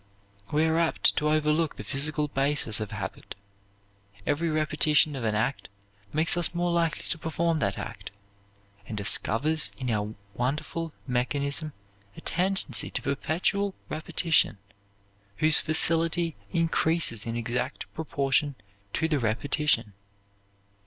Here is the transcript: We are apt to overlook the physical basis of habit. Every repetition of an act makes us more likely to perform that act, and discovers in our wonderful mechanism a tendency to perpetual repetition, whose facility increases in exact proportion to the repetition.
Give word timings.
We 0.51 0.65
are 0.65 0.79
apt 0.79 1.15
to 1.17 1.29
overlook 1.29 1.75
the 1.75 1.83
physical 1.83 2.27
basis 2.27 2.79
of 2.79 2.89
habit. 2.89 3.35
Every 4.25 4.49
repetition 4.49 5.15
of 5.15 5.23
an 5.23 5.35
act 5.35 5.69
makes 6.11 6.35
us 6.35 6.55
more 6.55 6.71
likely 6.71 7.03
to 7.03 7.19
perform 7.19 7.59
that 7.59 7.77
act, 7.77 8.09
and 8.87 8.97
discovers 8.97 9.71
in 9.77 9.91
our 9.91 10.15
wonderful 10.33 10.91
mechanism 11.05 11.73
a 12.17 12.21
tendency 12.21 12.89
to 12.89 13.01
perpetual 13.03 13.75
repetition, 13.89 14.57
whose 15.37 15.59
facility 15.59 16.35
increases 16.49 17.27
in 17.27 17.35
exact 17.37 17.85
proportion 17.93 18.55
to 18.93 19.07
the 19.07 19.19
repetition. 19.19 19.93